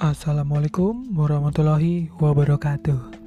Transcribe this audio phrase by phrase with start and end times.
[0.00, 3.20] Assalamualaikum warahmatullahi wabarakatuh.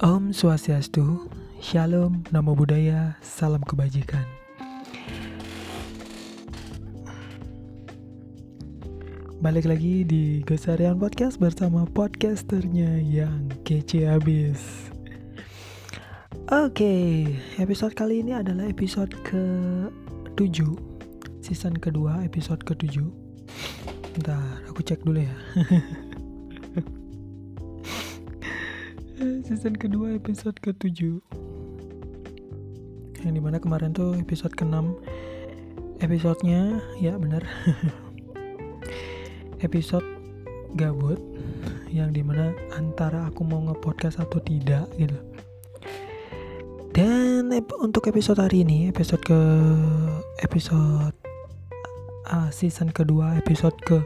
[0.00, 1.28] Om Swastiastu
[1.60, 4.24] Shalom, Namo Buddhaya, Salam Kebajikan.
[9.44, 14.88] Balik lagi di Gosarian Podcast bersama podcasternya yang kece abis
[16.48, 17.28] Oke,
[17.60, 20.56] episode kali ini adalah episode ke-7
[21.44, 22.96] Season kedua, episode ke-7
[24.16, 25.34] Bentar, aku cek dulu ya.
[29.50, 31.18] Season kedua episode ke-7.
[33.26, 34.94] Yang di mana kemarin tuh episode ke-6.
[35.98, 37.42] Episodenya, ya benar.
[39.66, 40.06] episode
[40.78, 41.18] gabut.
[41.90, 45.18] Yang di mana antara aku mau nge-podcast atau tidak gitu.
[46.94, 47.50] Dan
[47.82, 49.40] untuk episode hari ini, episode ke
[50.38, 51.18] episode
[52.30, 53.98] uh, season kedua episode ke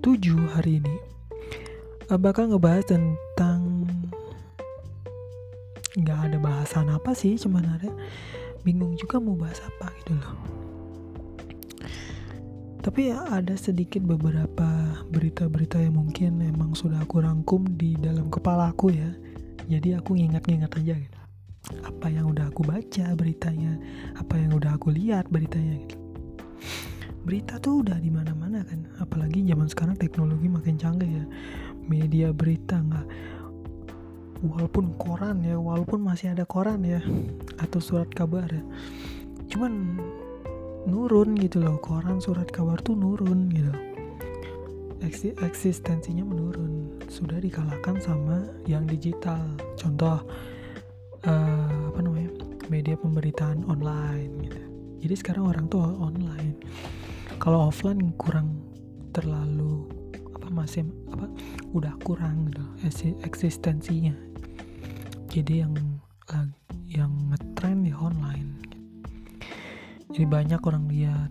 [0.00, 0.96] 7 hari ini
[2.10, 3.86] uh, bakal ngebahas tentang
[5.96, 7.92] nggak ada bahasan apa sih sebenarnya.
[8.62, 10.36] Bingung juga mau bahas apa gitu loh.
[12.84, 18.70] Tapi ya ada sedikit beberapa berita-berita yang mungkin emang sudah aku rangkum di dalam kepala
[18.70, 19.10] aku ya.
[19.66, 21.20] Jadi aku ngingat-ngingat aja gitu.
[21.82, 23.74] Apa yang udah aku baca beritanya
[24.14, 26.05] apa yang udah aku lihat beritanya gitu
[27.26, 28.86] berita tuh udah di mana-mana kan.
[29.02, 31.24] Apalagi zaman sekarang teknologi makin canggih ya.
[31.90, 33.06] Media berita nggak
[34.46, 37.02] walaupun koran ya walaupun masih ada koran ya
[37.58, 38.62] atau surat kabar ya.
[39.50, 39.98] Cuman
[40.86, 43.74] nurun gitu loh koran surat kabar tuh nurun gitu.
[45.42, 47.02] Eksistensinya menurun.
[47.10, 49.42] Sudah dikalahkan sama yang digital.
[49.74, 50.22] Contoh
[51.26, 52.30] uh, apa namanya
[52.70, 54.60] media pemberitaan online gitu.
[55.06, 56.58] Jadi sekarang orang tuh online
[57.46, 58.58] kalau offline kurang
[59.14, 59.86] terlalu
[60.34, 60.82] apa masih
[61.14, 61.30] apa
[61.78, 62.66] udah kurang gitu
[63.22, 64.18] eksistensinya.
[65.30, 65.78] Jadi yang
[66.90, 68.58] yang ngetrend di online.
[70.10, 71.30] Jadi banyak orang lihat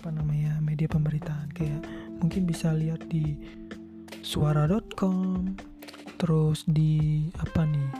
[0.00, 1.52] apa namanya media pemberitaan.
[1.52, 1.84] Kayak
[2.16, 3.36] mungkin bisa lihat di
[4.24, 5.60] suara.com
[6.16, 7.90] terus di apa nih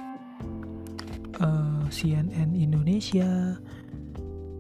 [1.45, 3.61] uh, eh, CNN Indonesia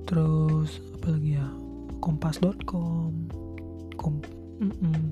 [0.04, 1.46] terus apalagi ya?
[2.02, 3.14] Kompas.com
[3.94, 4.18] kom
[4.58, 5.02] mm -mm.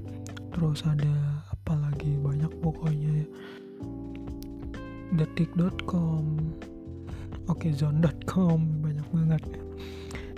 [0.50, 3.26] terus ada apalagi banyak pokoknya ya.
[5.14, 6.34] Detik.com
[7.46, 9.62] oke zone.com banyak banget ya.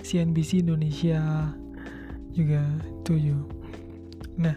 [0.05, 1.25] CNBC Indonesia
[2.37, 2.61] juga
[3.09, 3.41] tujuh
[4.37, 4.53] nah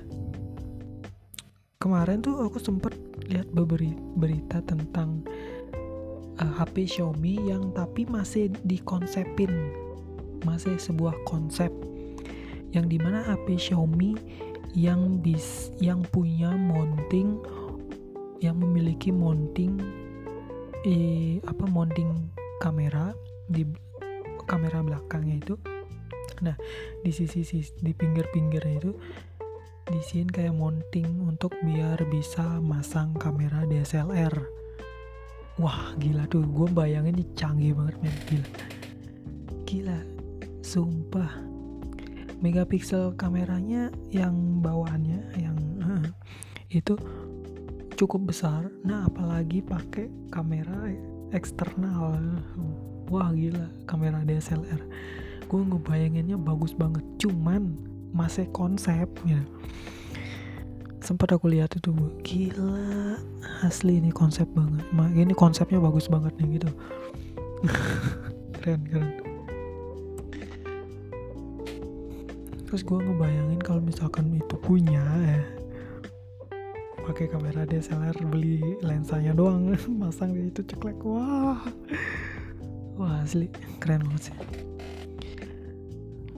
[1.80, 2.92] kemarin tuh aku sempet
[3.32, 5.24] lihat beberapa berita tentang
[6.36, 9.88] uh, eh, HP Xiaomi yang tapi masih dikonsepin
[10.44, 11.72] masih sebuah konsep
[12.70, 14.14] yang di mana HP Xiaomi
[14.78, 17.42] yang bis yang punya mounting
[18.40, 19.82] yang memiliki mounting
[20.86, 22.30] eh, apa mounting
[22.62, 23.12] kamera
[23.50, 23.66] di
[24.46, 25.56] kamera belakangnya itu.
[26.46, 26.56] Nah
[27.02, 28.92] di sisi, sisi di pinggir-pinggirnya itu
[29.90, 34.60] di sini kayak mounting untuk biar bisa masang kamera DSLR
[35.60, 36.46] wah gila tuh.
[36.48, 38.16] Gue bayangin ini canggih banget men.
[38.30, 38.48] Gila.
[39.68, 40.00] Gila
[40.70, 41.34] sumpah.
[42.46, 46.06] Megapiksel kameranya yang bawaannya yang uh,
[46.70, 46.94] itu
[47.98, 48.70] cukup besar.
[48.86, 50.94] Nah apalagi pakai kamera
[51.34, 52.22] eksternal.
[53.10, 54.78] Wah gila kamera DSLR
[55.50, 57.02] gue ngebayanginnya bagus banget.
[57.18, 57.74] Cuman
[58.14, 59.42] masih konsep ya
[61.00, 61.90] sempat aku lihat itu
[62.22, 63.18] gila
[63.66, 64.86] asli ini konsep banget.
[64.94, 66.70] Ini konsepnya bagus banget nih gitu.
[68.60, 69.19] Keren keren
[72.70, 75.42] terus gue ngebayangin kalau misalkan itu punya ya
[77.10, 81.02] pakai kamera DSLR beli lensanya doang masang di itu ceklek.
[81.02, 81.58] Wah.
[83.02, 83.50] Wah asli.
[83.82, 84.38] Keren banget sih.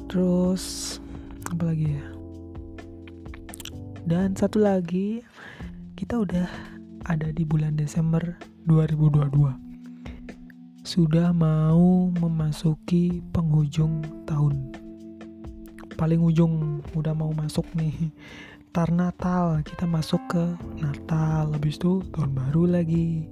[0.08, 0.64] Terus
[1.52, 2.08] apa lagi ya?
[4.08, 5.20] Dan satu lagi
[6.00, 6.48] kita udah
[7.04, 8.24] ada di bulan Desember
[8.64, 14.81] 2022 sudah mau memasuki penghujung tahun
[16.02, 17.94] paling ujung udah mau masuk nih.
[18.74, 21.54] Tar Natal kita masuk ke Natal.
[21.54, 23.30] Habis itu tahun baru lagi.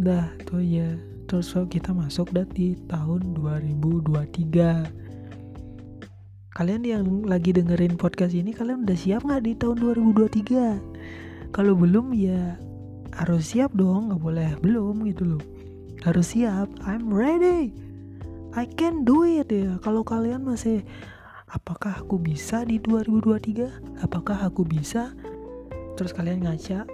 [0.00, 0.96] Dah tuh ya
[1.28, 4.88] terus kita masuk dah di tahun 2023
[6.52, 12.16] kalian yang lagi dengerin podcast ini kalian udah siap nggak di tahun 2023 kalau belum
[12.16, 12.56] ya
[13.20, 14.08] harus siap dong.
[14.08, 15.44] Nggak boleh belum gitu loh.
[16.08, 16.72] Harus siap.
[16.88, 17.81] I'm ready
[18.52, 19.80] I can do it ya.
[19.80, 20.84] Kalau kalian masih
[21.48, 25.16] apakah aku bisa di 2023 apakah aku bisa?
[25.96, 26.84] Terus kalian ngaca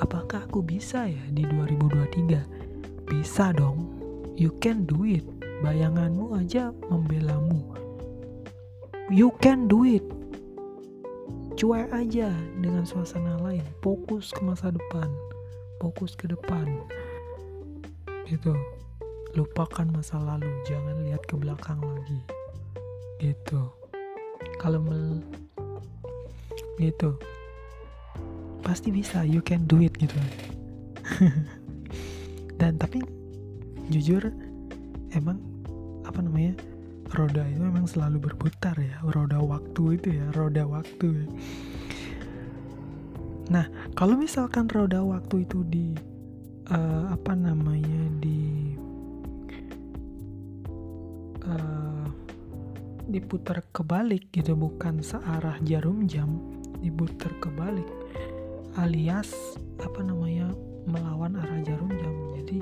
[0.00, 3.92] apakah aku bisa ya di 2023 bisa dong.
[4.40, 5.24] You can do it.
[5.60, 7.60] Bayanganmu aja membelamu.
[9.12, 10.04] You can do it.
[11.60, 13.64] Cuek aja dengan suasana lain.
[13.84, 15.08] Fokus ke masa depan.
[15.80, 16.68] Fokus ke depan.
[18.28, 18.56] Gitu
[19.36, 22.20] lupakan masa lalu jangan lihat ke belakang lagi.
[23.20, 23.60] Gitu.
[24.56, 25.20] Kalau mel
[26.80, 27.20] gitu.
[28.64, 30.16] Pasti bisa you can do it gitu.
[32.60, 33.04] Dan tapi
[33.92, 34.32] jujur
[35.12, 35.36] emang
[36.08, 36.56] apa namanya
[37.12, 39.04] roda itu memang selalu berputar ya.
[39.04, 41.08] Roda waktu itu ya roda waktu.
[41.12, 41.28] Ya.
[43.46, 45.94] nah kalau misalkan roda waktu itu di
[46.72, 48.74] uh, apa namanya di
[51.50, 52.06] uh,
[53.06, 56.42] diputar kebalik gitu bukan searah jarum jam
[56.82, 57.86] diputar kebalik
[58.76, 59.32] alias
[59.80, 60.52] apa namanya
[60.84, 62.14] melawan arah jarum jam.
[62.38, 62.58] Jadi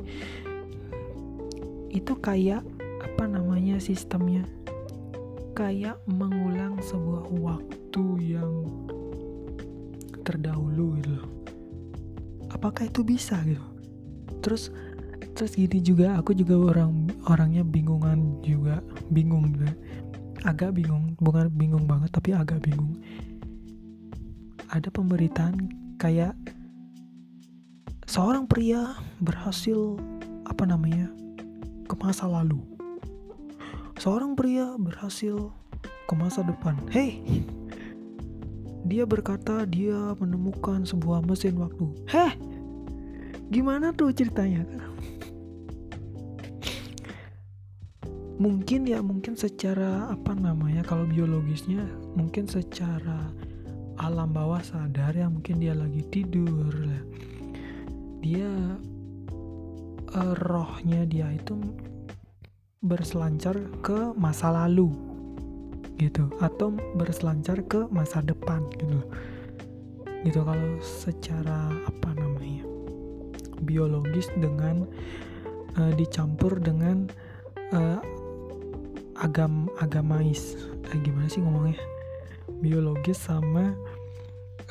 [1.91, 2.63] itu kayak
[3.03, 4.47] apa namanya sistemnya?
[5.55, 8.05] Kayak mengulang sebuah waktu
[8.39, 8.53] yang
[10.27, 11.35] terdahulu gitu
[12.65, 13.61] apakah itu bisa gitu?
[14.41, 14.73] Terus
[15.35, 19.73] terus gini juga aku juga orang orangnya bingungan juga bingung juga
[20.45, 22.95] agak bingung bukan bingung banget tapi agak bingung
[24.69, 26.37] ada pemberitaan kayak
[28.05, 29.97] seorang pria berhasil
[30.45, 31.09] apa namanya
[31.89, 32.61] ke masa lalu
[33.95, 35.55] Seorang pria berhasil
[36.11, 36.75] ke masa depan.
[36.91, 37.23] Hei,
[38.83, 41.87] dia berkata dia menemukan sebuah mesin waktu.
[42.11, 42.35] Heh,
[43.55, 44.67] gimana tuh ceritanya?
[48.45, 51.81] Mungkin ya mungkin secara apa namanya kalau biologisnya
[52.13, 53.33] mungkin secara
[53.97, 57.03] alam bawah sadar ya mungkin dia lagi tidur lah.
[58.21, 58.53] Dia
[60.13, 61.57] uh, rohnya dia itu
[62.85, 64.93] berselancar ke masa lalu
[65.97, 66.29] gitu.
[66.45, 69.01] Atau berselancar ke masa depan gitu.
[70.21, 72.69] Gitu kalau secara apa namanya
[73.65, 74.85] biologis dengan
[75.81, 77.09] uh, dicampur dengan
[77.73, 78.05] uh,
[79.19, 80.59] agam agamais.
[80.91, 81.79] Eh, gimana sih ngomongnya?
[82.61, 83.73] Biologis sama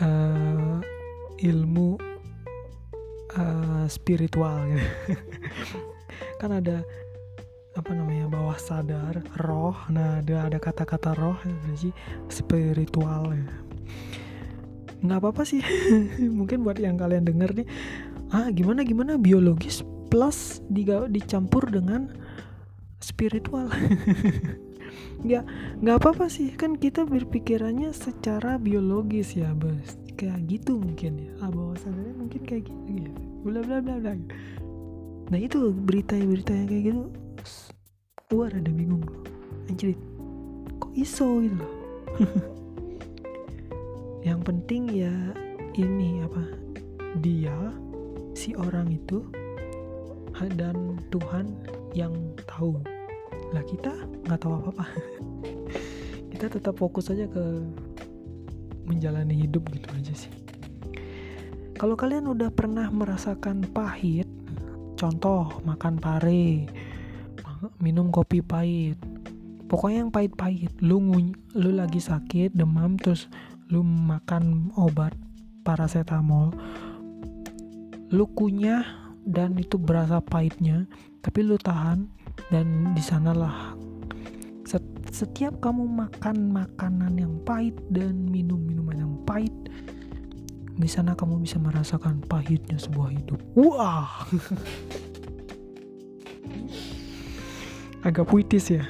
[0.01, 0.77] uh,
[1.39, 1.97] ilmu
[3.37, 4.87] uh, spiritual gitu.
[6.39, 6.83] Kan ada
[7.73, 9.75] apa namanya bawah sadar roh.
[9.89, 11.37] Nah ada ada kata-kata roh
[11.73, 11.93] sih?
[12.29, 13.47] Spiritual ya.
[15.03, 15.61] Nggak apa-apa sih.
[16.39, 17.67] Mungkin buat yang kalian denger nih
[18.33, 19.17] ah gimana gimana?
[19.17, 20.61] Biologis plus
[21.09, 22.13] dicampur dengan
[23.13, 23.69] spiritual.
[25.21, 25.45] Nggak
[25.85, 26.49] nggak apa-apa sih.
[26.57, 30.01] Kan kita berpikirannya secara biologis ya bos.
[30.17, 31.31] Kayak gitu mungkin ya.
[31.45, 33.13] Ah bawah sadarnya mungkin kayak gitu ya.
[33.45, 34.17] Bla bla bla bla.
[35.29, 37.03] Nah itu berita-berita yang kayak gitu.
[38.33, 39.05] Gue rada bingung
[39.69, 39.93] anjir
[40.81, 41.73] kok iso gitu loh?
[44.27, 45.13] Yang penting ya
[45.75, 46.43] ini apa
[47.21, 47.53] dia
[48.33, 49.21] si orang itu
[50.57, 51.53] dan Tuhan
[51.93, 52.13] yang
[52.49, 52.81] tahu
[53.53, 53.93] lah kita
[54.25, 54.85] nggak tahu apa apa
[56.33, 57.43] kita tetap fokus aja ke
[58.83, 60.33] menjalani hidup gitu aja sih.
[61.79, 64.27] Kalau kalian udah pernah merasakan pahit
[65.03, 66.63] contoh makan pare
[67.83, 68.95] minum kopi pahit
[69.67, 71.03] pokoknya yang pahit-pahit lu
[71.57, 73.27] lu lagi sakit demam terus
[73.67, 75.11] lu makan obat
[75.67, 76.55] paracetamol
[78.15, 78.85] lu kunyah
[79.27, 80.87] dan itu berasa pahitnya
[81.19, 82.07] tapi lu tahan
[82.51, 83.73] dan di sanalah
[85.13, 89.53] setiap kamu makan makanan yang pahit dan minum minuman yang pahit
[90.73, 93.37] di sana kamu bisa merasakan pahitnya sebuah hidup.
[93.53, 94.25] Wah!
[98.09, 98.81] Agak puitis ya.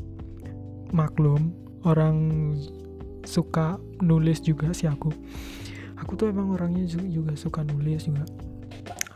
[0.96, 1.52] Maklum
[1.84, 2.16] orang
[3.28, 5.12] suka nulis juga sih aku.
[6.00, 8.24] Aku tuh emang orangnya juga suka nulis juga.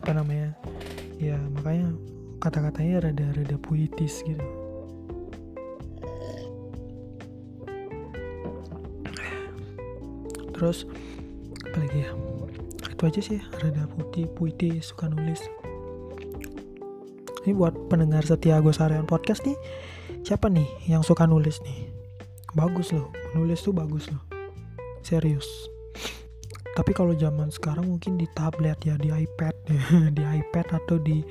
[0.04, 0.52] Apa namanya?
[1.16, 1.96] Ya makanya
[2.40, 4.46] kata-katanya rada-rada puitis gitu.
[10.56, 10.84] Terus
[11.68, 12.10] apa lagi ya?
[12.88, 15.40] Itu aja sih rada putih puitis suka nulis.
[17.44, 19.56] Ini buat pendengar setia Gus Aryan Podcast nih
[20.20, 21.88] siapa nih yang suka nulis nih?
[22.52, 24.20] Bagus loh nulis tuh bagus loh.
[25.00, 25.46] Serius.
[26.76, 29.54] Tapi kalau zaman sekarang mungkin di tablet ya di iPad
[30.16, 31.24] di iPad atau di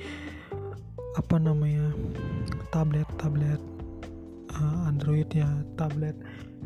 [1.18, 1.90] apa namanya
[2.70, 3.58] tablet tablet
[4.54, 6.14] uh, Android ya tablet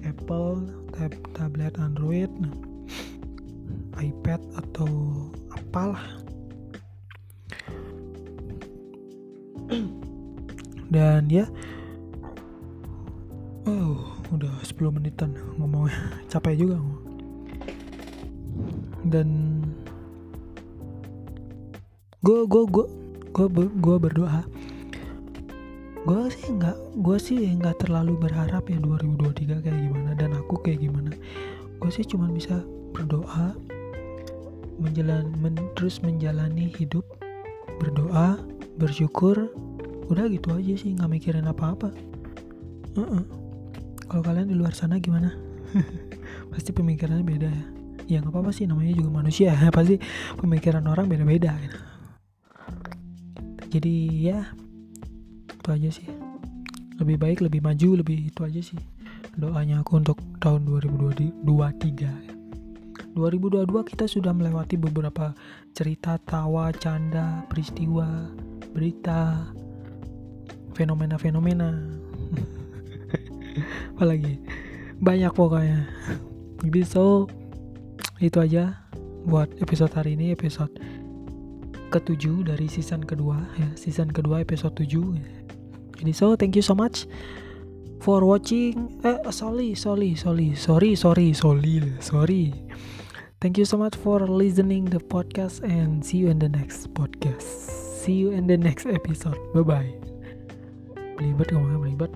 [0.05, 2.53] Apple tab tablet Android nah,
[3.97, 4.91] iPad atau
[5.55, 6.03] apalah.
[10.93, 11.49] Dan ya
[13.65, 15.97] oh udah 10 menitan ngomongnya
[16.31, 16.77] capek juga
[19.05, 19.29] dan
[22.25, 22.87] gue gue gue
[23.35, 24.47] gue gue berdoa.
[26.07, 30.87] Gue sih nggak gue sih nggak terlalu berharap ya 2023 kayak gimana dan aku kayak
[30.87, 31.11] gimana.
[31.83, 32.63] Gue sih cuma bisa
[32.95, 33.59] berdoa
[34.79, 37.03] menjalan men, terus menjalani hidup
[37.83, 38.39] berdoa
[38.79, 39.51] bersyukur.
[40.07, 41.91] Udah gitu aja sih nggak mikirin apa-apa.
[42.95, 43.25] Uh -uh.
[44.07, 45.35] kalau kalian di luar sana gimana?
[46.55, 47.67] Pasti pemikirannya beda ya.
[48.07, 49.97] Ya nggak apa-apa sih namanya juga manusia pasti
[50.37, 51.94] pemikiran orang beda-beda gitu.
[53.75, 54.55] Jadi ya
[55.51, 56.07] itu aja sih.
[57.03, 58.79] Lebih baik lebih maju lebih itu aja sih.
[59.35, 61.43] Doanya aku untuk tahun 2023
[63.19, 65.35] 2022 kita sudah melewati beberapa
[65.75, 68.31] cerita tawa canda peristiwa
[68.71, 69.51] berita
[70.79, 71.75] fenomena-fenomena.
[73.95, 74.39] Apalagi?
[74.99, 75.87] Banyak pokoknya.
[76.63, 77.27] Jadi so
[78.23, 78.79] itu aja
[79.27, 80.71] buat episode hari ini episode
[81.95, 85.15] ketujuh dari season kedua ya season kedua episode 7
[86.03, 87.07] jadi so thank you so much
[88.05, 89.01] for watching.
[89.01, 92.53] Eh sorry sorry sorry sorry sorry sorry sorry.
[93.41, 97.49] Thank you so much for listening the podcast and see you in the next podcast.
[98.05, 99.41] See you in the next episode.
[99.57, 100.05] Bye bye
[101.15, 102.13] belibet ngomongnya belibet